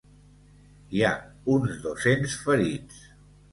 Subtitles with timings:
[0.95, 1.11] Hi ha
[1.57, 3.01] uns dos-cents ferits.